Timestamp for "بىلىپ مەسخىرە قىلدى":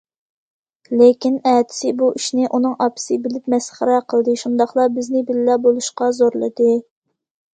3.27-4.35